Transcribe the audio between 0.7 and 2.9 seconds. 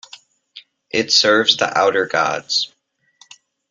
It serves the Outer Gods.